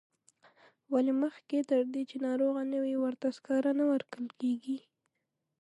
ولې 0.93 1.13
مخکې 1.23 1.59
تر 1.71 1.81
دې 1.93 2.03
چې 2.09 2.17
ناروغه 2.27 2.61
نه 2.71 2.77
وي 2.83 2.95
ورته 3.03 3.27
سکاره 3.37 3.71
نه 3.79 3.85
ورکول 3.91 4.27
کیږي. 4.41 4.77